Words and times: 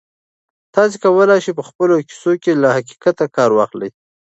تاسي 0.75 0.97
کولای 1.03 1.39
شئ 1.45 1.51
په 1.59 1.63
خپلو 1.69 1.93
کیسو 2.07 2.31
کې 2.43 2.51
له 2.61 2.69
حقیقت 2.77 3.17
کار 3.35 3.49
واخلئ. 3.53 3.89